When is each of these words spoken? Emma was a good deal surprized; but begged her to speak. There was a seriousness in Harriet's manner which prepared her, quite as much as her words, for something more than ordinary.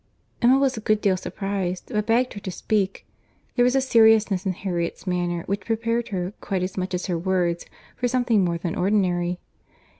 Emma 0.41 0.57
was 0.57 0.75
a 0.75 0.79
good 0.81 0.99
deal 0.99 1.15
surprized; 1.15 1.91
but 1.93 2.07
begged 2.07 2.33
her 2.33 2.39
to 2.39 2.49
speak. 2.49 3.05
There 3.55 3.63
was 3.63 3.75
a 3.75 3.81
seriousness 3.81 4.47
in 4.47 4.53
Harriet's 4.53 5.05
manner 5.05 5.43
which 5.45 5.59
prepared 5.67 6.07
her, 6.07 6.33
quite 6.41 6.63
as 6.63 6.75
much 6.75 6.95
as 6.95 7.05
her 7.05 7.19
words, 7.19 7.67
for 7.95 8.07
something 8.07 8.43
more 8.43 8.57
than 8.57 8.73
ordinary. 8.75 9.37